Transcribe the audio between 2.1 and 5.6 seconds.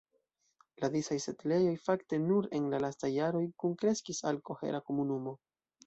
nur en la lastaj jaroj kunkreskis al kohera komunumo.